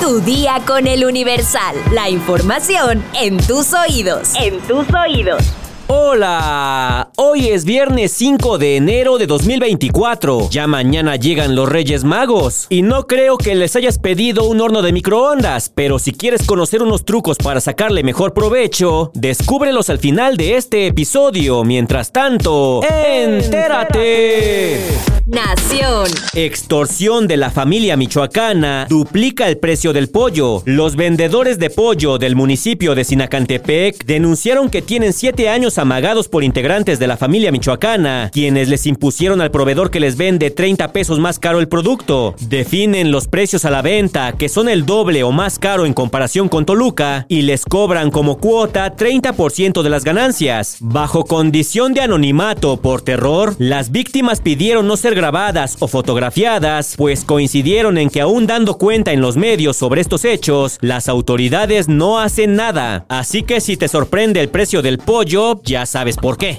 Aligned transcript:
Tu 0.00 0.20
día 0.20 0.60
con 0.66 0.86
el 0.86 1.04
Universal. 1.04 1.76
La 1.92 2.10
información 2.10 3.02
en 3.14 3.38
tus 3.38 3.72
oídos. 3.72 4.32
En 4.34 4.60
tus 4.60 4.86
oídos. 4.92 5.42
Hola, 5.86 7.10
hoy 7.16 7.48
es 7.48 7.64
viernes 7.64 8.12
5 8.12 8.58
de 8.58 8.76
enero 8.76 9.18
de 9.18 9.26
2024. 9.26 10.48
Ya 10.50 10.66
mañana 10.66 11.16
llegan 11.16 11.54
los 11.54 11.68
Reyes 11.68 12.04
Magos. 12.04 12.66
Y 12.68 12.82
no 12.82 13.06
creo 13.06 13.36
que 13.38 13.54
les 13.54 13.76
hayas 13.76 13.98
pedido 13.98 14.44
un 14.44 14.60
horno 14.60 14.82
de 14.82 14.92
microondas, 14.92 15.70
pero 15.70 15.98
si 15.98 16.12
quieres 16.12 16.46
conocer 16.46 16.82
unos 16.82 17.04
trucos 17.04 17.36
para 17.38 17.60
sacarle 17.60 18.02
mejor 18.02 18.34
provecho, 18.34 19.10
descúbrelos 19.14 19.90
al 19.90 19.98
final 19.98 20.36
de 20.36 20.56
este 20.56 20.86
episodio. 20.86 21.64
Mientras 21.64 22.12
tanto, 22.12 22.80
¡entérate! 22.82 24.80
Extorsión 26.34 27.26
de 27.26 27.36
la 27.36 27.50
familia 27.50 27.96
michoacana 27.96 28.86
duplica 28.88 29.48
el 29.48 29.58
precio 29.58 29.92
del 29.92 30.08
pollo. 30.08 30.62
Los 30.64 30.94
vendedores 30.94 31.58
de 31.58 31.70
pollo 31.70 32.18
del 32.18 32.36
municipio 32.36 32.94
de 32.94 33.02
Sinacantepec 33.02 34.04
denunciaron 34.04 34.70
que 34.70 34.80
tienen 34.80 35.12
siete 35.12 35.48
años 35.48 35.78
amagados 35.78 36.28
por 36.28 36.44
integrantes 36.44 37.00
de 37.00 37.08
la 37.08 37.16
familia 37.16 37.50
michoacana, 37.50 38.30
quienes 38.32 38.68
les 38.68 38.86
impusieron 38.86 39.40
al 39.40 39.50
proveedor 39.50 39.90
que 39.90 39.98
les 39.98 40.16
vende 40.16 40.52
30 40.52 40.92
pesos 40.92 41.18
más 41.18 41.40
caro 41.40 41.58
el 41.58 41.66
producto. 41.66 42.36
Definen 42.38 43.10
los 43.10 43.26
precios 43.26 43.64
a 43.64 43.70
la 43.70 43.82
venta, 43.82 44.34
que 44.38 44.48
son 44.48 44.68
el 44.68 44.86
doble 44.86 45.24
o 45.24 45.32
más 45.32 45.58
caro 45.58 45.84
en 45.84 45.94
comparación 45.94 46.48
con 46.48 46.64
Toluca, 46.64 47.26
y 47.28 47.42
les 47.42 47.64
cobran 47.64 48.12
como 48.12 48.38
cuota 48.38 48.94
30% 48.94 49.82
de 49.82 49.90
las 49.90 50.04
ganancias. 50.04 50.76
Bajo 50.78 51.24
condición 51.24 51.92
de 51.92 52.02
anonimato 52.02 52.76
por 52.76 53.02
terror, 53.02 53.56
las 53.58 53.90
víctimas 53.90 54.40
pidieron 54.40 54.86
no 54.86 54.96
ser 54.96 55.23
grabadas 55.24 55.78
o 55.80 55.88
fotografiadas, 55.88 56.96
pues 56.98 57.24
coincidieron 57.24 57.96
en 57.96 58.10
que 58.10 58.20
aún 58.20 58.46
dando 58.46 58.76
cuenta 58.76 59.10
en 59.10 59.22
los 59.22 59.38
medios 59.38 59.74
sobre 59.74 60.02
estos 60.02 60.26
hechos, 60.26 60.76
las 60.82 61.08
autoridades 61.08 61.88
no 61.88 62.20
hacen 62.20 62.56
nada. 62.56 63.06
Así 63.08 63.42
que 63.42 63.62
si 63.62 63.78
te 63.78 63.88
sorprende 63.88 64.40
el 64.40 64.50
precio 64.50 64.82
del 64.82 64.98
pollo, 64.98 65.62
ya 65.62 65.86
sabes 65.86 66.18
por 66.18 66.36
qué. 66.36 66.58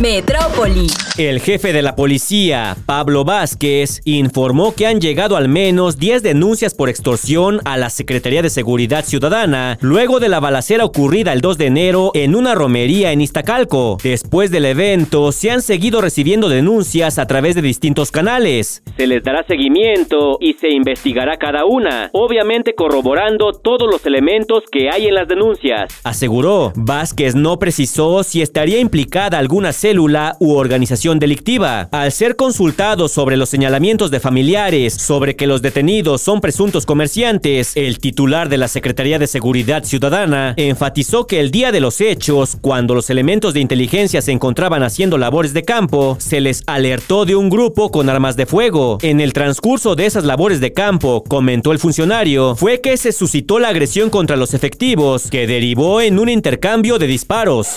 Metrópoli. 0.00 0.88
El 1.16 1.40
jefe 1.40 1.72
de 1.72 1.80
la 1.80 1.96
policía, 1.96 2.76
Pablo 2.84 3.24
Vázquez, 3.24 4.02
informó 4.04 4.74
que 4.74 4.86
han 4.86 5.00
llegado 5.00 5.38
al 5.38 5.48
menos 5.48 5.98
10 5.98 6.22
denuncias 6.22 6.74
por 6.74 6.90
extorsión 6.90 7.60
a 7.64 7.78
la 7.78 7.88
Secretaría 7.88 8.42
de 8.42 8.50
Seguridad 8.50 9.06
Ciudadana 9.06 9.78
luego 9.80 10.20
de 10.20 10.28
la 10.28 10.38
balacera 10.38 10.84
ocurrida 10.84 11.32
el 11.32 11.40
2 11.40 11.56
de 11.56 11.66
enero 11.66 12.10
en 12.12 12.34
una 12.34 12.54
romería 12.54 13.12
en 13.12 13.22
Iztacalco. 13.22 13.96
Después 14.02 14.50
del 14.50 14.66
evento, 14.66 15.32
se 15.32 15.50
han 15.50 15.62
seguido 15.62 16.02
recibiendo 16.02 16.50
denuncias 16.50 17.18
a 17.18 17.26
través 17.26 17.54
de 17.54 17.62
distintos 17.62 18.10
canales. 18.10 18.82
Se 18.98 19.06
les 19.06 19.22
dará 19.22 19.46
seguimiento 19.46 20.36
y 20.38 20.52
se 20.54 20.68
investigará 20.68 21.38
cada 21.38 21.64
una, 21.64 22.10
obviamente 22.12 22.74
corroborando 22.74 23.52
todos 23.52 23.88
los 23.90 24.04
elementos 24.04 24.64
que 24.70 24.90
hay 24.90 25.06
en 25.06 25.14
las 25.14 25.28
denuncias. 25.28 25.98
Aseguró, 26.04 26.74
Vázquez 26.76 27.34
no 27.34 27.58
precisó 27.58 28.22
si 28.22 28.42
estaría 28.42 28.78
implicada 28.78 29.38
alguna 29.38 29.72
célula 29.86 30.36
u 30.40 30.54
organización 30.54 31.20
delictiva. 31.20 31.88
Al 31.92 32.10
ser 32.10 32.34
consultado 32.34 33.06
sobre 33.06 33.36
los 33.36 33.48
señalamientos 33.48 34.10
de 34.10 34.18
familiares 34.18 34.92
sobre 34.94 35.36
que 35.36 35.46
los 35.46 35.62
detenidos 35.62 36.22
son 36.22 36.40
presuntos 36.40 36.84
comerciantes, 36.84 37.76
el 37.76 38.00
titular 38.00 38.48
de 38.48 38.56
la 38.56 38.66
Secretaría 38.66 39.20
de 39.20 39.28
Seguridad 39.28 39.84
Ciudadana 39.84 40.54
enfatizó 40.56 41.28
que 41.28 41.38
el 41.38 41.52
día 41.52 41.70
de 41.70 41.78
los 41.78 42.00
hechos, 42.00 42.56
cuando 42.60 42.96
los 42.96 43.10
elementos 43.10 43.54
de 43.54 43.60
inteligencia 43.60 44.22
se 44.22 44.32
encontraban 44.32 44.82
haciendo 44.82 45.18
labores 45.18 45.54
de 45.54 45.62
campo, 45.62 46.16
se 46.18 46.40
les 46.40 46.64
alertó 46.66 47.24
de 47.24 47.36
un 47.36 47.48
grupo 47.48 47.92
con 47.92 48.10
armas 48.10 48.34
de 48.34 48.46
fuego. 48.46 48.98
En 49.02 49.20
el 49.20 49.32
transcurso 49.32 49.94
de 49.94 50.06
esas 50.06 50.24
labores 50.24 50.58
de 50.58 50.72
campo, 50.72 51.22
comentó 51.22 51.70
el 51.70 51.78
funcionario, 51.78 52.56
fue 52.56 52.80
que 52.80 52.96
se 52.96 53.12
suscitó 53.12 53.60
la 53.60 53.68
agresión 53.68 54.10
contra 54.10 54.34
los 54.34 54.52
efectivos, 54.52 55.30
que 55.30 55.46
derivó 55.46 56.00
en 56.00 56.18
un 56.18 56.28
intercambio 56.28 56.98
de 56.98 57.06
disparos. 57.06 57.68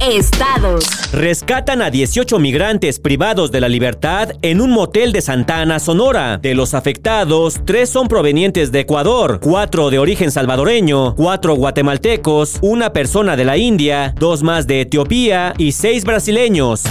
Estados. 0.00 0.84
Rescatan 1.12 1.82
a 1.82 1.90
18 1.90 2.38
migrantes 2.38 3.00
privados 3.00 3.50
de 3.50 3.60
la 3.60 3.68
libertad 3.68 4.30
en 4.42 4.60
un 4.60 4.70
motel 4.70 5.12
de 5.12 5.20
Santana, 5.20 5.80
Sonora. 5.80 6.38
De 6.38 6.54
los 6.54 6.74
afectados, 6.74 7.60
tres 7.64 7.90
son 7.90 8.06
provenientes 8.06 8.70
de 8.70 8.80
Ecuador, 8.80 9.40
cuatro 9.42 9.90
de 9.90 9.98
origen 9.98 10.30
salvadoreño, 10.30 11.16
cuatro 11.16 11.54
guatemaltecos, 11.54 12.58
una 12.60 12.92
persona 12.92 13.36
de 13.36 13.44
la 13.44 13.56
India, 13.56 14.14
dos 14.18 14.42
más 14.42 14.66
de 14.66 14.82
Etiopía 14.82 15.52
y 15.58 15.72
seis 15.72 16.04
brasileños. 16.04 16.84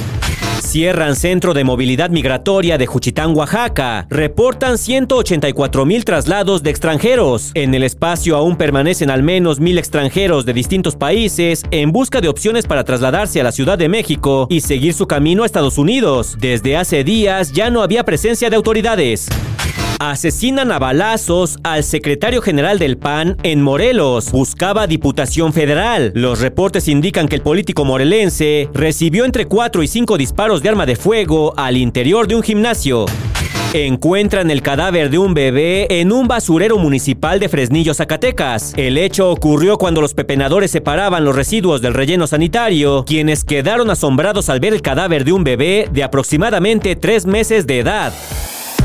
Cierran 0.67 1.15
centro 1.15 1.53
de 1.53 1.63
movilidad 1.63 2.09
migratoria 2.09 2.77
de 2.77 2.87
Juchitán, 2.87 3.33
Oaxaca. 3.33 4.05
Reportan 4.09 4.77
184 4.77 5.85
mil 5.85 6.03
traslados 6.03 6.61
de 6.61 6.71
extranjeros. 6.71 7.51
En 7.53 7.73
el 7.73 7.83
espacio 7.83 8.35
aún 8.35 8.57
permanecen 8.57 9.09
al 9.09 9.23
menos 9.23 9.61
mil 9.61 9.77
extranjeros 9.77 10.45
de 10.45 10.51
distintos 10.51 10.97
países 10.97 11.63
en 11.71 11.93
busca 11.93 12.19
de 12.19 12.27
opciones 12.27 12.67
para 12.67 12.83
trasladarse 12.83 13.39
a 13.39 13.45
la 13.45 13.53
Ciudad 13.53 13.77
de 13.77 13.87
México 13.87 14.47
y 14.49 14.59
seguir 14.59 14.93
su 14.93 15.07
camino 15.07 15.43
a 15.43 15.45
Estados 15.45 15.77
Unidos. 15.77 16.35
Desde 16.37 16.75
hace 16.75 17.05
días 17.05 17.53
ya 17.53 17.69
no 17.69 17.81
había 17.81 18.03
presencia 18.03 18.49
de 18.49 18.57
autoridades. 18.57 19.29
Asesinan 19.99 20.71
a 20.71 20.77
balazos 20.77 21.57
al 21.63 21.83
secretario 21.83 22.41
general 22.43 22.77
del 22.77 22.97
PAN 22.97 23.35
en 23.41 23.63
Morelos. 23.63 24.31
Buscaba 24.31 24.85
diputación 24.85 25.53
federal. 25.53 26.11
Los 26.13 26.39
reportes 26.39 26.87
indican 26.87 27.27
que 27.27 27.35
el 27.35 27.41
político 27.41 27.83
morelense 27.83 28.69
recibió 28.73 29.25
entre 29.25 29.45
4 29.45 29.81
y 29.81 29.87
5 29.87 30.17
disparos 30.17 30.61
de 30.61 30.69
arma 30.69 30.85
de 30.85 30.95
fuego 30.95 31.53
al 31.57 31.77
interior 31.77 32.27
de 32.27 32.35
un 32.35 32.43
gimnasio. 32.43 33.05
Encuentran 33.73 34.51
el 34.51 34.61
cadáver 34.61 35.09
de 35.09 35.17
un 35.17 35.33
bebé 35.33 35.87
en 35.89 36.11
un 36.11 36.27
basurero 36.27 36.77
municipal 36.77 37.39
de 37.39 37.49
Fresnillo, 37.49 37.95
Zacatecas. 37.95 38.73
El 38.77 38.99
hecho 38.99 39.31
ocurrió 39.31 39.79
cuando 39.79 40.01
los 40.01 40.13
pepenadores 40.13 40.69
separaban 40.69 41.25
los 41.25 41.35
residuos 41.35 41.81
del 41.81 41.95
relleno 41.95 42.27
sanitario, 42.27 43.03
quienes 43.03 43.43
quedaron 43.43 43.89
asombrados 43.89 44.49
al 44.49 44.59
ver 44.59 44.73
el 44.73 44.83
cadáver 44.83 45.25
de 45.25 45.31
un 45.31 45.43
bebé 45.43 45.89
de 45.91 46.03
aproximadamente 46.03 46.95
tres 46.95 47.25
meses 47.25 47.65
de 47.65 47.79
edad. 47.79 48.13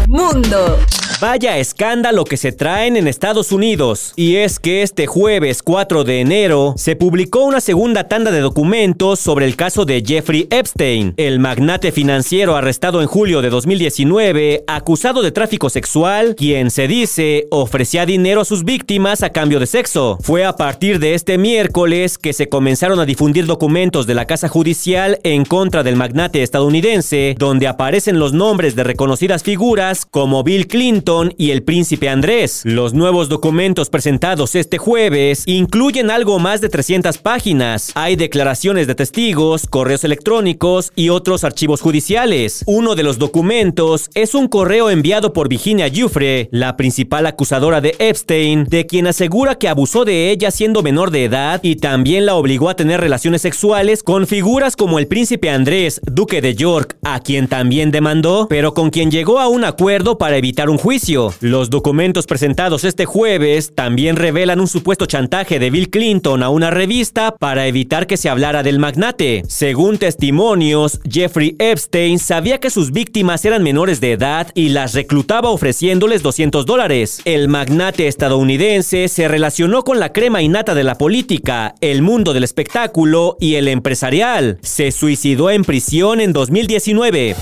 Mundo. 0.09 0.79
Vaya 1.23 1.57
escándalo 1.59 2.25
que 2.25 2.37
se 2.37 2.51
traen 2.51 2.97
en 2.97 3.07
Estados 3.07 3.53
Unidos. 3.53 4.13
Y 4.17 4.39
es 4.39 4.59
que 4.59 4.83
este 4.83 5.07
jueves 5.07 5.63
4 5.63 6.03
de 6.03 6.21
enero 6.21 6.75
se 6.77 6.97
publicó 6.97 7.45
una 7.45 7.61
segunda 7.61 8.09
tanda 8.09 8.33
de 8.33 8.41
documentos 8.41 9.21
sobre 9.21 9.47
el 9.47 9.55
caso 9.55 9.85
de 9.85 10.03
Jeffrey 10.05 10.49
Epstein, 10.51 11.15
el 11.17 11.39
magnate 11.39 11.93
financiero 11.93 12.57
arrestado 12.57 13.01
en 13.03 13.07
julio 13.07 13.41
de 13.41 13.51
2019, 13.51 14.65
acusado 14.67 15.23
de 15.23 15.31
tráfico 15.31 15.71
sexual, 15.71 16.35
quien 16.35 16.73
se 16.73 16.89
dice 16.89 17.47
ofrecía 17.53 18.05
dinero 18.05 18.41
a 18.41 18.45
sus 18.45 18.65
víctimas 18.65 19.23
a 19.23 19.31
cambio 19.31 19.61
de 19.61 19.67
sexo. 19.69 20.19
Fue 20.23 20.45
a 20.45 20.57
partir 20.57 20.99
de 20.99 21.15
este 21.15 21.39
miércoles 21.39 22.19
que 22.19 22.33
se 22.33 22.49
comenzaron 22.49 22.99
a 22.99 23.07
difundir 23.07 23.47
documentos 23.47 24.09
de 24.09 24.15
la 24.15 24.27
Casa 24.27 24.49
Judicial 24.49 25.21
en 25.23 25.45
contra 25.45 25.85
del 25.85 25.95
magnate 25.95 26.43
estadounidense, 26.43 27.37
donde 27.39 27.69
aparecen 27.69 28.19
los 28.19 28.33
nombres 28.33 28.75
de 28.75 28.83
reconocidas 28.83 29.45
figuras 29.45 30.05
como 30.05 30.43
Bill 30.43 30.67
Clinton, 30.67 31.12
y 31.37 31.51
el 31.51 31.63
príncipe 31.63 32.09
Andrés. 32.09 32.63
Los 32.65 32.95
nuevos 32.95 33.29
documentos 33.29 33.91
presentados 33.91 34.55
este 34.55 34.79
jueves 34.79 35.43
incluyen 35.47 36.11
algo 36.11 36.39
más 36.39 36.61
de 36.61 36.69
300 36.69 37.19
páginas. 37.19 37.93
Hay 37.95 38.17
declaraciones 38.17 38.87
de 38.87 38.95
testigos, 38.95 39.67
correos 39.67 40.05
electrónicos 40.05 40.91
y 40.97 41.11
otros 41.11 41.45
archivos 41.45 41.81
judiciales. 41.81 42.65
Uno 42.67 42.95
de 42.95 43.03
los 43.03 43.19
documentos 43.19 44.09
es 44.15 44.35
un 44.35 44.49
correo 44.49 44.89
enviado 44.89 45.33
por 45.33 45.49
Virginia 45.49 45.89
Giuffre, 45.89 46.49
la 46.51 46.77
principal 46.77 47.27
acusadora 47.27 47.81
de 47.81 47.95
Epstein, 47.99 48.65
de 48.65 48.87
quien 48.87 49.07
asegura 49.07 49.57
que 49.57 49.69
abusó 49.69 50.05
de 50.05 50.31
ella 50.31 50.51
siendo 50.51 50.83
menor 50.83 51.11
de 51.11 51.25
edad 51.25 51.61
y 51.63 51.77
también 51.77 52.25
la 52.25 52.37
obligó 52.37 52.71
a 52.71 52.77
tener 52.77 53.01
relaciones 53.01 53.43
sexuales 53.43 54.03
con 54.03 54.27
figuras 54.27 54.77
como 54.77 54.99
el 54.99 55.09
príncipe 55.09 55.51
Andrés, 55.51 56.01
duque 56.05 56.41
de 56.41 56.55
York, 56.55 56.97
a 57.03 57.21
quien 57.21 57.49
también 57.49 57.91
demandó, 57.91 58.47
pero 58.49 58.73
con 58.73 58.91
quien 58.91 59.11
llegó 59.11 59.41
a 59.41 59.49
un 59.49 59.65
acuerdo 59.65 60.17
para 60.17 60.39
evitar 60.39 60.71
un 60.71 60.79
juicio. 60.79 61.02
Los 61.41 61.69
documentos 61.69 62.27
presentados 62.27 62.85
este 62.85 63.07
jueves 63.07 63.73
también 63.75 64.15
revelan 64.15 64.61
un 64.61 64.69
supuesto 64.69 65.07
chantaje 65.07 65.59
de 65.59 65.69
Bill 65.69 65.91
Clinton 65.91 66.45
a 66.45 66.49
una 66.49 66.71
revista 66.71 67.35
para 67.35 67.67
evitar 67.67 68.07
que 68.07 68.17
se 68.17 68.29
hablara 68.29 68.63
del 68.63 68.79
magnate. 68.79 69.43
Según 69.49 69.99
testimonios, 69.99 71.01
Jeffrey 71.11 71.57
Epstein 71.59 72.21
sabía 72.21 72.61
que 72.61 72.71
sus 72.71 72.93
víctimas 72.93 73.45
eran 73.45 73.65
menores 73.65 74.01
de 74.01 74.13
edad 74.13 74.47
y 74.55 74.69
las 74.69 74.95
reclutaba 74.95 75.51
ofreciéndoles 75.51 76.23
200 76.23 76.67
dólares. 76.67 77.21
El 77.25 77.49
magnate 77.49 78.07
estadounidense 78.07 79.09
se 79.09 79.27
relacionó 79.27 79.83
con 79.83 79.99
la 79.99 80.13
crema 80.13 80.41
innata 80.41 80.73
de 80.73 80.85
la 80.85 80.99
política, 80.99 81.75
el 81.81 82.03
mundo 82.03 82.33
del 82.33 82.45
espectáculo 82.45 83.37
y 83.41 83.57
el 83.57 83.67
empresarial. 83.67 84.59
Se 84.63 84.93
suicidó 84.93 85.51
en 85.51 85.65
prisión 85.65 86.21
en 86.21 86.33
2019. 86.33 87.35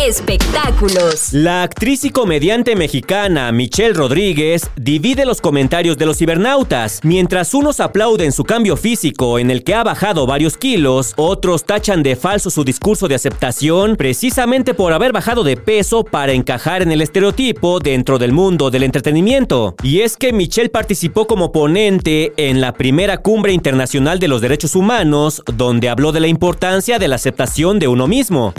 Espectáculos. 0.00 1.32
La 1.32 1.64
actriz 1.64 2.04
y 2.04 2.10
comediante 2.10 2.76
mexicana 2.76 3.50
Michelle 3.50 3.94
Rodríguez 3.94 4.70
divide 4.76 5.26
los 5.26 5.40
comentarios 5.40 5.98
de 5.98 6.06
los 6.06 6.18
cibernautas. 6.18 7.00
Mientras 7.02 7.52
unos 7.52 7.80
aplauden 7.80 8.30
su 8.30 8.44
cambio 8.44 8.76
físico 8.76 9.40
en 9.40 9.50
el 9.50 9.64
que 9.64 9.74
ha 9.74 9.82
bajado 9.82 10.24
varios 10.24 10.56
kilos, 10.56 11.14
otros 11.16 11.64
tachan 11.64 12.04
de 12.04 12.14
falso 12.14 12.48
su 12.48 12.62
discurso 12.62 13.08
de 13.08 13.16
aceptación 13.16 13.96
precisamente 13.96 14.72
por 14.72 14.92
haber 14.92 15.12
bajado 15.12 15.42
de 15.42 15.56
peso 15.56 16.04
para 16.04 16.32
encajar 16.32 16.82
en 16.82 16.92
el 16.92 17.02
estereotipo 17.02 17.80
dentro 17.80 18.20
del 18.20 18.30
mundo 18.30 18.70
del 18.70 18.84
entretenimiento. 18.84 19.74
Y 19.82 20.02
es 20.02 20.16
que 20.16 20.32
Michelle 20.32 20.68
participó 20.68 21.26
como 21.26 21.50
ponente 21.50 22.32
en 22.36 22.60
la 22.60 22.72
primera 22.72 23.18
cumbre 23.18 23.52
internacional 23.52 24.20
de 24.20 24.28
los 24.28 24.42
derechos 24.42 24.76
humanos, 24.76 25.42
donde 25.56 25.88
habló 25.88 26.12
de 26.12 26.20
la 26.20 26.28
importancia 26.28 27.00
de 27.00 27.08
la 27.08 27.16
aceptación 27.16 27.80
de 27.80 27.88
uno 27.88 28.06
mismo. 28.06 28.54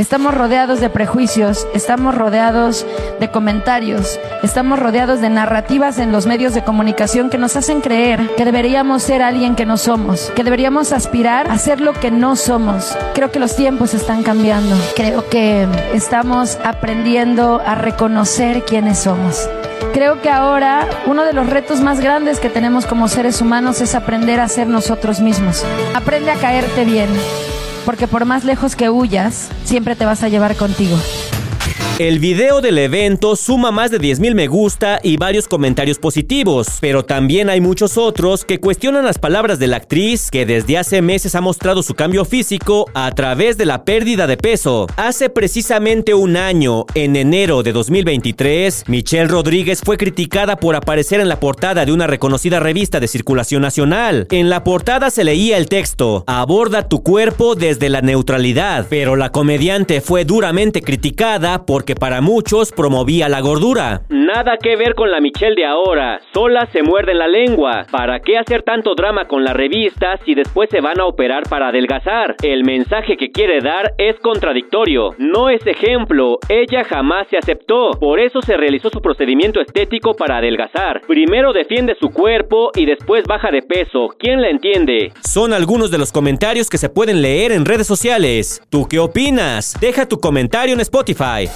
Estamos 0.00 0.32
rodeados 0.32 0.80
de 0.80 0.88
prejuicios, 0.88 1.68
estamos 1.74 2.14
rodeados 2.14 2.86
de 3.20 3.30
comentarios, 3.30 4.18
estamos 4.42 4.78
rodeados 4.78 5.20
de 5.20 5.28
narrativas 5.28 5.98
en 5.98 6.10
los 6.10 6.24
medios 6.24 6.54
de 6.54 6.64
comunicación 6.64 7.28
que 7.28 7.36
nos 7.36 7.54
hacen 7.54 7.82
creer 7.82 8.34
que 8.34 8.46
deberíamos 8.46 9.02
ser 9.02 9.20
alguien 9.20 9.56
que 9.56 9.66
no 9.66 9.76
somos, 9.76 10.32
que 10.34 10.42
deberíamos 10.42 10.92
aspirar 10.92 11.50
a 11.50 11.58
ser 11.58 11.82
lo 11.82 11.92
que 11.92 12.10
no 12.10 12.34
somos. 12.36 12.96
Creo 13.12 13.30
que 13.30 13.40
los 13.40 13.54
tiempos 13.54 13.92
están 13.92 14.22
cambiando, 14.22 14.74
creo 14.96 15.28
que 15.28 15.68
estamos 15.92 16.56
aprendiendo 16.64 17.60
a 17.66 17.74
reconocer 17.74 18.64
quiénes 18.64 19.00
somos. 19.00 19.50
Creo 19.92 20.22
que 20.22 20.30
ahora 20.30 20.88
uno 21.04 21.24
de 21.24 21.34
los 21.34 21.46
retos 21.46 21.82
más 21.82 22.00
grandes 22.00 22.40
que 22.40 22.48
tenemos 22.48 22.86
como 22.86 23.06
seres 23.08 23.42
humanos 23.42 23.82
es 23.82 23.94
aprender 23.94 24.40
a 24.40 24.48
ser 24.48 24.66
nosotros 24.66 25.20
mismos. 25.20 25.62
Aprende 25.94 26.30
a 26.30 26.36
caerte 26.36 26.86
bien, 26.86 27.10
porque 27.84 28.06
por 28.06 28.24
más 28.24 28.44
lejos 28.44 28.76
que 28.76 28.90
huyas, 28.90 29.48
siempre 29.64 29.96
te 29.96 30.04
vas 30.04 30.22
a 30.22 30.28
llevar 30.28 30.56
contigo. 30.56 30.96
El 32.00 32.18
video 32.18 32.62
del 32.62 32.78
evento 32.78 33.36
suma 33.36 33.70
más 33.72 33.90
de 33.90 34.00
10.000 34.00 34.34
me 34.34 34.46
gusta 34.46 35.00
y 35.02 35.18
varios 35.18 35.46
comentarios 35.46 35.98
positivos, 35.98 36.78
pero 36.80 37.04
también 37.04 37.50
hay 37.50 37.60
muchos 37.60 37.98
otros 37.98 38.46
que 38.46 38.58
cuestionan 38.58 39.04
las 39.04 39.18
palabras 39.18 39.58
de 39.58 39.66
la 39.66 39.76
actriz 39.76 40.30
que 40.30 40.46
desde 40.46 40.78
hace 40.78 41.02
meses 41.02 41.34
ha 41.34 41.42
mostrado 41.42 41.82
su 41.82 41.92
cambio 41.92 42.24
físico 42.24 42.86
a 42.94 43.10
través 43.12 43.58
de 43.58 43.66
la 43.66 43.84
pérdida 43.84 44.26
de 44.26 44.38
peso. 44.38 44.86
Hace 44.96 45.28
precisamente 45.28 46.14
un 46.14 46.38
año, 46.38 46.86
en 46.94 47.16
enero 47.16 47.62
de 47.62 47.72
2023, 47.72 48.84
Michelle 48.86 49.28
Rodríguez 49.28 49.82
fue 49.84 49.98
criticada 49.98 50.56
por 50.56 50.76
aparecer 50.76 51.20
en 51.20 51.28
la 51.28 51.38
portada 51.38 51.84
de 51.84 51.92
una 51.92 52.06
reconocida 52.06 52.60
revista 52.60 52.98
de 52.98 53.08
circulación 53.08 53.60
nacional. 53.60 54.26
En 54.30 54.48
la 54.48 54.64
portada 54.64 55.10
se 55.10 55.22
leía 55.22 55.58
el 55.58 55.68
texto, 55.68 56.24
aborda 56.26 56.88
tu 56.88 57.02
cuerpo 57.02 57.56
desde 57.56 57.90
la 57.90 58.00
neutralidad, 58.00 58.86
pero 58.88 59.16
la 59.16 59.32
comediante 59.32 60.00
fue 60.00 60.24
duramente 60.24 60.80
criticada 60.80 61.66
porque 61.66 61.89
para 61.94 62.20
muchos 62.20 62.72
promovía 62.72 63.28
la 63.28 63.40
gordura. 63.40 64.02
Nada 64.08 64.56
que 64.56 64.76
ver 64.76 64.94
con 64.94 65.10
la 65.10 65.20
Michelle 65.20 65.54
de 65.54 65.66
ahora, 65.66 66.20
sola 66.32 66.66
se 66.72 66.82
muerde 66.82 67.14
la 67.14 67.28
lengua. 67.28 67.86
¿Para 67.90 68.20
qué 68.20 68.38
hacer 68.38 68.62
tanto 68.62 68.94
drama 68.94 69.26
con 69.26 69.44
la 69.44 69.52
revista 69.52 70.18
si 70.24 70.34
después 70.34 70.68
se 70.70 70.80
van 70.80 71.00
a 71.00 71.06
operar 71.06 71.44
para 71.48 71.68
adelgazar? 71.68 72.36
El 72.42 72.64
mensaje 72.64 73.16
que 73.16 73.30
quiere 73.30 73.60
dar 73.60 73.94
es 73.98 74.18
contradictorio, 74.20 75.14
no 75.18 75.48
es 75.48 75.66
ejemplo, 75.66 76.38
ella 76.48 76.84
jamás 76.84 77.28
se 77.28 77.38
aceptó, 77.38 77.90
por 77.98 78.20
eso 78.20 78.40
se 78.42 78.56
realizó 78.56 78.90
su 78.90 79.00
procedimiento 79.00 79.60
estético 79.60 80.14
para 80.14 80.38
adelgazar. 80.38 81.02
Primero 81.06 81.52
defiende 81.52 81.96
su 81.98 82.10
cuerpo 82.10 82.70
y 82.74 82.86
después 82.86 83.24
baja 83.26 83.50
de 83.50 83.62
peso, 83.62 84.08
¿quién 84.18 84.40
la 84.40 84.50
entiende? 84.50 85.12
Son 85.22 85.52
algunos 85.52 85.90
de 85.90 85.98
los 85.98 86.12
comentarios 86.12 86.68
que 86.68 86.78
se 86.78 86.88
pueden 86.88 87.22
leer 87.22 87.52
en 87.52 87.64
redes 87.64 87.86
sociales. 87.86 88.62
¿Tú 88.70 88.86
qué 88.88 88.98
opinas? 88.98 89.76
Deja 89.80 90.06
tu 90.06 90.20
comentario 90.20 90.74
en 90.74 90.80
Spotify. 90.80 91.48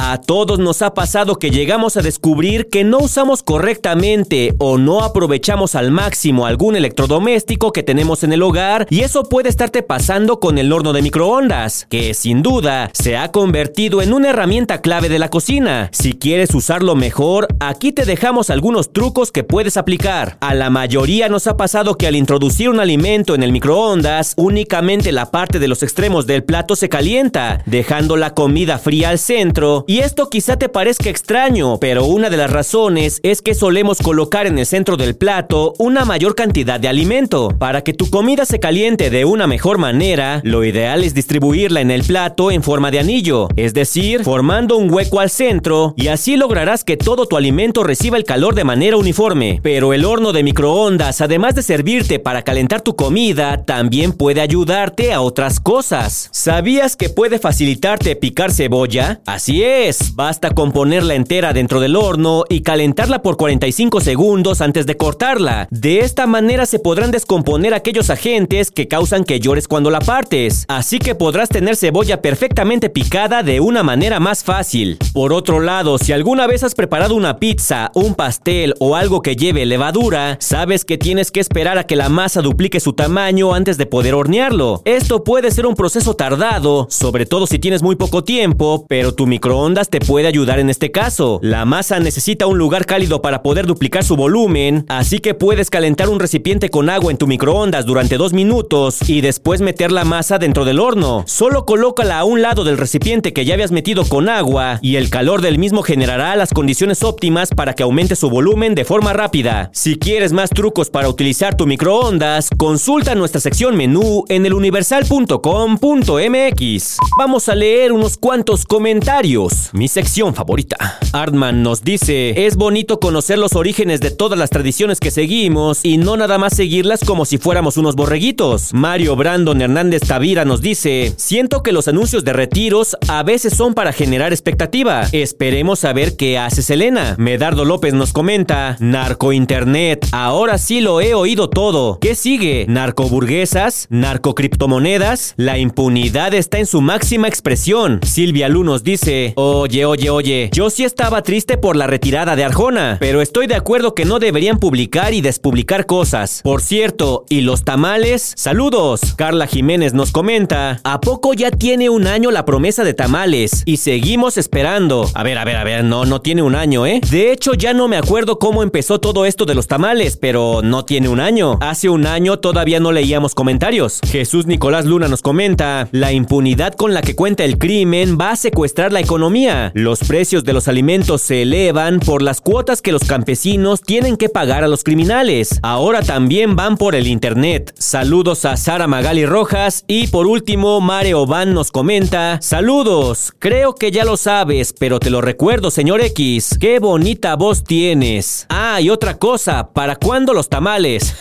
A 0.00 0.20
todos 0.20 0.60
nos 0.60 0.80
ha 0.82 0.94
pasado 0.94 1.40
que 1.40 1.50
llegamos 1.50 1.96
a 1.96 2.02
descubrir 2.02 2.68
que 2.68 2.84
no 2.84 2.98
usamos 2.98 3.42
correctamente 3.42 4.54
o 4.58 4.78
no 4.78 5.02
aprovechamos 5.02 5.74
al 5.74 5.90
máximo 5.90 6.46
algún 6.46 6.76
electrodoméstico 6.76 7.72
que 7.72 7.82
tenemos 7.82 8.22
en 8.22 8.32
el 8.32 8.42
hogar 8.42 8.86
y 8.90 9.00
eso 9.00 9.24
puede 9.24 9.48
estarte 9.48 9.82
pasando 9.82 10.38
con 10.38 10.56
el 10.58 10.72
horno 10.72 10.92
de 10.92 11.02
microondas, 11.02 11.88
que 11.90 12.14
sin 12.14 12.42
duda 12.42 12.90
se 12.94 13.16
ha 13.16 13.32
convertido 13.32 14.00
en 14.00 14.12
una 14.12 14.30
herramienta 14.30 14.82
clave 14.82 15.08
de 15.08 15.18
la 15.18 15.30
cocina. 15.30 15.90
Si 15.92 16.12
quieres 16.12 16.54
usarlo 16.54 16.94
mejor, 16.94 17.48
aquí 17.58 17.90
te 17.90 18.04
dejamos 18.04 18.50
algunos 18.50 18.92
trucos 18.92 19.32
que 19.32 19.42
puedes 19.42 19.76
aplicar. 19.76 20.38
A 20.40 20.54
la 20.54 20.70
mayoría 20.70 21.28
nos 21.28 21.48
ha 21.48 21.56
pasado 21.56 21.96
que 21.96 22.06
al 22.06 22.14
introducir 22.14 22.68
un 22.68 22.78
alimento 22.78 23.34
en 23.34 23.42
el 23.42 23.50
microondas, 23.50 24.34
únicamente 24.36 25.10
la 25.10 25.32
parte 25.32 25.58
de 25.58 25.66
los 25.66 25.82
extremos 25.82 26.24
del 26.28 26.44
plato 26.44 26.76
se 26.76 26.88
calienta, 26.88 27.64
dejando 27.66 28.16
la 28.16 28.32
comida 28.34 28.78
fría 28.78 29.08
al 29.08 29.18
centro 29.18 29.86
y 29.88 30.00
esto 30.00 30.28
quizá 30.28 30.58
te 30.58 30.68
parezca 30.68 31.08
extraño, 31.08 31.80
pero 31.80 32.04
una 32.04 32.28
de 32.28 32.36
las 32.36 32.50
razones 32.50 33.20
es 33.22 33.40
que 33.40 33.54
solemos 33.54 34.02
colocar 34.02 34.46
en 34.46 34.58
el 34.58 34.66
centro 34.66 34.98
del 34.98 35.16
plato 35.16 35.72
una 35.78 36.04
mayor 36.04 36.34
cantidad 36.34 36.78
de 36.78 36.88
alimento. 36.88 37.54
Para 37.58 37.80
que 37.80 37.94
tu 37.94 38.10
comida 38.10 38.44
se 38.44 38.60
caliente 38.60 39.08
de 39.08 39.24
una 39.24 39.46
mejor 39.46 39.78
manera, 39.78 40.42
lo 40.44 40.62
ideal 40.62 41.04
es 41.04 41.14
distribuirla 41.14 41.80
en 41.80 41.90
el 41.90 42.04
plato 42.04 42.50
en 42.50 42.62
forma 42.62 42.90
de 42.90 42.98
anillo, 42.98 43.48
es 43.56 43.72
decir, 43.72 44.24
formando 44.24 44.76
un 44.76 44.92
hueco 44.92 45.20
al 45.20 45.30
centro, 45.30 45.94
y 45.96 46.08
así 46.08 46.36
lograrás 46.36 46.84
que 46.84 46.98
todo 46.98 47.24
tu 47.24 47.38
alimento 47.38 47.82
reciba 47.82 48.18
el 48.18 48.24
calor 48.24 48.54
de 48.54 48.64
manera 48.64 48.98
uniforme. 48.98 49.58
Pero 49.62 49.94
el 49.94 50.04
horno 50.04 50.34
de 50.34 50.42
microondas, 50.42 51.22
además 51.22 51.54
de 51.54 51.62
servirte 51.62 52.18
para 52.18 52.42
calentar 52.42 52.82
tu 52.82 52.94
comida, 52.94 53.64
también 53.64 54.12
puede 54.12 54.42
ayudarte 54.42 55.14
a 55.14 55.22
otras 55.22 55.60
cosas. 55.60 56.28
¿Sabías 56.30 56.94
que 56.94 57.08
puede 57.08 57.38
facilitarte 57.38 58.16
picar 58.16 58.52
cebolla? 58.52 59.22
Así 59.24 59.62
es 59.62 59.77
basta 60.14 60.50
con 60.50 60.72
ponerla 60.72 61.14
entera 61.14 61.52
dentro 61.52 61.78
del 61.78 61.94
horno 61.94 62.42
y 62.48 62.62
calentarla 62.62 63.22
por 63.22 63.36
45 63.36 64.00
segundos 64.00 64.60
antes 64.60 64.86
de 64.86 64.96
cortarla. 64.96 65.68
De 65.70 66.00
esta 66.00 66.26
manera 66.26 66.66
se 66.66 66.80
podrán 66.80 67.12
descomponer 67.12 67.74
aquellos 67.74 68.10
agentes 68.10 68.72
que 68.72 68.88
causan 68.88 69.22
que 69.22 69.38
llores 69.38 69.68
cuando 69.68 69.90
la 69.90 70.00
partes, 70.00 70.64
así 70.66 70.98
que 70.98 71.14
podrás 71.14 71.48
tener 71.48 71.76
cebolla 71.76 72.20
perfectamente 72.22 72.90
picada 72.90 73.44
de 73.44 73.60
una 73.60 73.84
manera 73.84 74.18
más 74.18 74.42
fácil. 74.42 74.98
Por 75.12 75.32
otro 75.32 75.60
lado, 75.60 75.98
si 75.98 76.12
alguna 76.12 76.48
vez 76.48 76.64
has 76.64 76.74
preparado 76.74 77.14
una 77.14 77.38
pizza, 77.38 77.92
un 77.94 78.14
pastel 78.14 78.74
o 78.80 78.96
algo 78.96 79.22
que 79.22 79.36
lleve 79.36 79.64
levadura, 79.64 80.38
sabes 80.40 80.84
que 80.84 80.98
tienes 80.98 81.30
que 81.30 81.38
esperar 81.38 81.78
a 81.78 81.84
que 81.84 81.94
la 81.94 82.08
masa 82.08 82.42
duplique 82.42 82.80
su 82.80 82.94
tamaño 82.94 83.54
antes 83.54 83.78
de 83.78 83.86
poder 83.86 84.14
hornearlo. 84.14 84.82
Esto 84.84 85.22
puede 85.22 85.52
ser 85.52 85.66
un 85.66 85.76
proceso 85.76 86.14
tardado, 86.14 86.88
sobre 86.90 87.26
todo 87.26 87.46
si 87.46 87.60
tienes 87.60 87.82
muy 87.82 87.94
poco 87.94 88.24
tiempo, 88.24 88.84
pero 88.88 89.14
tu 89.14 89.28
microondas 89.58 89.90
te 89.90 89.98
puede 89.98 90.28
ayudar 90.28 90.60
en 90.60 90.70
este 90.70 90.92
caso. 90.92 91.40
La 91.42 91.64
masa 91.64 91.98
necesita 91.98 92.46
un 92.46 92.58
lugar 92.58 92.86
cálido 92.86 93.20
para 93.20 93.42
poder 93.42 93.66
duplicar 93.66 94.04
su 94.04 94.14
volumen, 94.14 94.84
así 94.88 95.18
que 95.18 95.34
puedes 95.34 95.68
calentar 95.68 96.08
un 96.08 96.20
recipiente 96.20 96.70
con 96.70 96.88
agua 96.88 97.10
en 97.10 97.18
tu 97.18 97.26
microondas 97.26 97.84
durante 97.84 98.18
dos 98.18 98.32
minutos 98.32 99.00
y 99.08 99.20
después 99.20 99.60
meter 99.60 99.90
la 99.90 100.04
masa 100.04 100.38
dentro 100.38 100.64
del 100.64 100.78
horno. 100.78 101.24
Solo 101.26 101.66
colócala 101.66 102.20
a 102.20 102.24
un 102.24 102.40
lado 102.40 102.62
del 102.62 102.78
recipiente 102.78 103.32
que 103.32 103.44
ya 103.44 103.54
habías 103.54 103.72
metido 103.72 104.04
con 104.04 104.28
agua 104.28 104.78
y 104.80 104.94
el 104.94 105.10
calor 105.10 105.42
del 105.42 105.58
mismo 105.58 105.82
generará 105.82 106.36
las 106.36 106.54
condiciones 106.54 107.02
óptimas 107.02 107.50
para 107.50 107.74
que 107.74 107.82
aumente 107.82 108.14
su 108.14 108.30
volumen 108.30 108.76
de 108.76 108.84
forma 108.84 109.12
rápida. 109.12 109.70
Si 109.72 109.98
quieres 109.98 110.32
más 110.32 110.50
trucos 110.50 110.88
para 110.88 111.08
utilizar 111.08 111.56
tu 111.56 111.66
microondas, 111.66 112.50
consulta 112.56 113.16
nuestra 113.16 113.40
sección 113.40 113.76
menú 113.76 114.24
en 114.28 114.46
eluniversal.com.mx. 114.46 116.96
Vamos 117.18 117.48
a 117.48 117.56
leer 117.56 117.92
unos 117.92 118.16
cuantos 118.16 118.64
comentarios 118.64 119.47
mi 119.72 119.88
sección 119.88 120.34
favorita. 120.34 120.98
Artman 121.12 121.62
nos 121.62 121.82
dice, 121.82 122.46
es 122.46 122.56
bonito 122.56 123.00
conocer 123.00 123.38
los 123.38 123.54
orígenes 123.54 124.00
de 124.00 124.10
todas 124.10 124.38
las 124.38 124.50
tradiciones 124.50 125.00
que 125.00 125.10
seguimos 125.10 125.80
y 125.82 125.96
no 125.96 126.16
nada 126.16 126.38
más 126.38 126.54
seguirlas 126.54 127.04
como 127.04 127.24
si 127.24 127.38
fuéramos 127.38 127.76
unos 127.76 127.96
borreguitos. 127.96 128.72
Mario 128.72 129.16
Brandon 129.16 129.60
Hernández 129.60 130.02
Tavira 130.06 130.44
nos 130.44 130.60
dice, 130.60 131.12
siento 131.16 131.62
que 131.62 131.72
los 131.72 131.88
anuncios 131.88 132.24
de 132.24 132.32
retiros 132.32 132.96
a 133.08 133.22
veces 133.22 133.54
son 133.54 133.74
para 133.74 133.92
generar 133.92 134.32
expectativa. 134.32 135.08
Esperemos 135.12 135.84
a 135.84 135.92
ver 135.92 136.16
qué 136.16 136.38
hace 136.38 136.62
Selena. 136.62 137.16
Medardo 137.18 137.64
López 137.64 137.94
nos 137.94 138.12
comenta, 138.12 138.76
narco 138.80 139.32
internet, 139.32 140.06
ahora 140.12 140.58
sí 140.58 140.80
lo 140.80 141.00
he 141.00 141.14
oído 141.14 141.48
todo. 141.50 141.98
¿Qué 142.00 142.14
sigue? 142.14 142.66
¿Narcoburguesas? 142.68 143.86
¿Narcocriptomonedas? 143.90 145.34
La 145.36 145.58
impunidad 145.58 146.34
está 146.34 146.58
en 146.58 146.66
su 146.66 146.80
máxima 146.80 147.28
expresión. 147.28 148.00
Silvia 148.04 148.48
Lu 148.48 148.64
nos 148.64 148.84
dice, 148.84 149.32
Oye, 149.40 149.84
oye, 149.84 150.10
oye, 150.10 150.50
yo 150.52 150.68
sí 150.68 150.82
estaba 150.82 151.22
triste 151.22 151.58
por 151.58 151.76
la 151.76 151.86
retirada 151.86 152.34
de 152.34 152.42
Arjona, 152.42 152.96
pero 152.98 153.22
estoy 153.22 153.46
de 153.46 153.54
acuerdo 153.54 153.94
que 153.94 154.04
no 154.04 154.18
deberían 154.18 154.58
publicar 154.58 155.14
y 155.14 155.20
despublicar 155.20 155.86
cosas. 155.86 156.40
Por 156.42 156.60
cierto, 156.60 157.24
¿y 157.28 157.42
los 157.42 157.62
tamales? 157.62 158.32
Saludos. 158.36 159.00
Carla 159.14 159.46
Jiménez 159.46 159.94
nos 159.94 160.10
comenta, 160.10 160.80
¿a 160.82 161.00
poco 161.00 161.34
ya 161.34 161.52
tiene 161.52 161.88
un 161.88 162.08
año 162.08 162.32
la 162.32 162.44
promesa 162.44 162.82
de 162.82 162.94
tamales? 162.94 163.62
Y 163.64 163.76
seguimos 163.76 164.38
esperando. 164.38 165.08
A 165.14 165.22
ver, 165.22 165.38
a 165.38 165.44
ver, 165.44 165.54
a 165.54 165.62
ver, 165.62 165.84
no, 165.84 166.04
no 166.04 166.20
tiene 166.20 166.42
un 166.42 166.56
año, 166.56 166.84
¿eh? 166.84 167.00
De 167.08 167.30
hecho, 167.30 167.54
ya 167.54 167.72
no 167.72 167.86
me 167.86 167.96
acuerdo 167.96 168.40
cómo 168.40 168.64
empezó 168.64 168.98
todo 168.98 169.24
esto 169.24 169.44
de 169.44 169.54
los 169.54 169.68
tamales, 169.68 170.16
pero 170.16 170.62
no 170.64 170.84
tiene 170.84 171.10
un 171.10 171.20
año. 171.20 171.58
Hace 171.60 171.88
un 171.88 172.08
año 172.08 172.40
todavía 172.40 172.80
no 172.80 172.90
leíamos 172.90 173.36
comentarios. 173.36 174.00
Jesús 174.10 174.46
Nicolás 174.46 174.84
Luna 174.84 175.06
nos 175.06 175.22
comenta, 175.22 175.88
la 175.92 176.10
impunidad 176.10 176.74
con 176.74 176.92
la 176.92 177.02
que 177.02 177.14
cuenta 177.14 177.44
el 177.44 177.56
crimen 177.58 178.18
va 178.20 178.32
a 178.32 178.36
secuestrar 178.36 178.92
la 178.92 178.98
economía. 178.98 179.27
Los 179.74 180.00
precios 180.00 180.42
de 180.44 180.54
los 180.54 180.68
alimentos 180.68 181.20
se 181.20 181.42
elevan 181.42 182.00
por 182.00 182.22
las 182.22 182.40
cuotas 182.40 182.80
que 182.80 182.92
los 182.92 183.04
campesinos 183.04 183.82
tienen 183.82 184.16
que 184.16 184.30
pagar 184.30 184.64
a 184.64 184.68
los 184.68 184.84
criminales. 184.84 185.60
Ahora 185.62 186.02
también 186.02 186.56
van 186.56 186.78
por 186.78 186.94
el 186.94 187.06
internet. 187.06 187.74
Saludos 187.78 188.46
a 188.46 188.56
Sara 188.56 188.86
Magali 188.86 189.26
Rojas 189.26 189.84
y 189.86 190.06
por 190.06 190.26
último 190.26 190.80
Mare 190.80 191.12
Oban 191.12 191.52
nos 191.52 191.70
comenta, 191.70 192.38
saludos, 192.40 193.34
creo 193.38 193.74
que 193.74 193.90
ya 193.90 194.04
lo 194.04 194.16
sabes, 194.16 194.72
pero 194.72 194.98
te 194.98 195.10
lo 195.10 195.20
recuerdo 195.20 195.70
señor 195.70 196.00
X, 196.00 196.56
qué 196.58 196.78
bonita 196.78 197.36
voz 197.36 197.64
tienes. 197.64 198.46
Ah, 198.48 198.80
y 198.80 198.88
otra 198.88 199.18
cosa, 199.18 199.72
¿para 199.74 199.96
cuándo 199.96 200.32
los 200.32 200.48
tamales? 200.48 201.14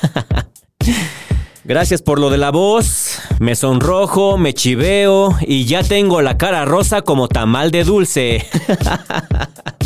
Gracias 1.67 2.01
por 2.01 2.17
lo 2.17 2.29
de 2.29 2.37
la 2.37 2.49
voz. 2.49 3.19
Me 3.39 3.53
sonrojo, 3.53 4.37
me 4.37 4.53
chiveo 4.53 5.35
y 5.41 5.65
ya 5.65 5.83
tengo 5.83 6.21
la 6.21 6.37
cara 6.37 6.63
rosa 6.63 7.01
como 7.01 7.27
tamal 7.27 7.71
de 7.71 7.83
dulce. 7.83 8.45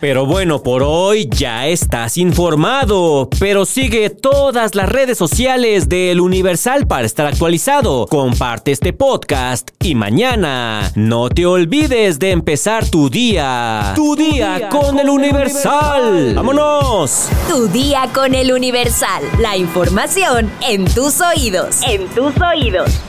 Pero 0.00 0.26
bueno, 0.26 0.62
por 0.62 0.82
hoy 0.82 1.28
ya 1.30 1.66
estás 1.66 2.16
informado. 2.16 3.28
Pero 3.38 3.64
sigue 3.64 4.10
todas 4.10 4.74
las 4.74 4.88
redes 4.88 5.18
sociales 5.18 5.88
del 5.88 6.20
Universal 6.20 6.86
para 6.86 7.06
estar 7.06 7.26
actualizado. 7.26 8.06
Comparte 8.06 8.72
este 8.72 8.92
podcast 8.92 9.70
y 9.82 9.94
mañana 9.94 10.92
no 10.94 11.28
te 11.28 11.46
olvides 11.46 12.18
de 12.18 12.30
empezar 12.30 12.88
tu 12.88 13.10
día. 13.10 13.92
Tu, 13.96 14.14
día, 14.14 14.68
con, 14.68 14.98
el 14.98 15.08
Universal. 15.08 16.34
¡Vámonos! 16.34 17.28
Tu 17.48 17.68
día 17.68 18.08
con 18.14 18.34
el 18.34 18.52
Universal. 18.52 19.22
La 19.38 19.56
información 19.56 20.50
en 20.68 20.84
tus 20.84 21.20
oídos. 21.20 21.80
En 21.82 22.06
tus 22.08 22.32
oídos. 22.40 23.00